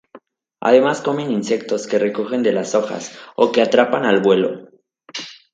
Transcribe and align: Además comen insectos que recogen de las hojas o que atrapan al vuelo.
Además 0.61 0.99
comen 1.03 1.29
insectos 1.31 1.85
que 1.85 1.99
recogen 1.99 2.41
de 2.41 2.53
las 2.53 2.73
hojas 2.73 3.15
o 3.35 3.51
que 3.51 3.61
atrapan 3.61 4.03
al 4.03 4.19
vuelo. 4.19 4.67